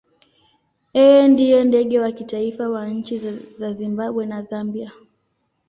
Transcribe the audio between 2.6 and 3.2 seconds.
wa nchi